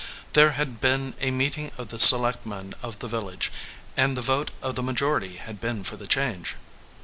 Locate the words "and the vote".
3.95-4.49